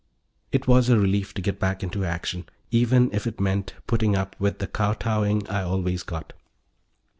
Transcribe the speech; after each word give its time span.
It 0.51 0.65
was 0.67 0.89
a 0.89 0.97
relief 0.99 1.31
to 1.35 1.43
get 1.43 1.59
back 1.59 1.83
into 1.83 2.03
action, 2.03 2.45
even 2.71 3.13
if 3.13 3.27
it 3.27 3.39
meant 3.39 3.75
putting 3.85 4.15
up 4.15 4.35
with 4.39 4.57
the 4.57 4.65
kowtowing 4.65 5.47
I 5.47 5.61
always 5.61 6.01
got. 6.01 6.33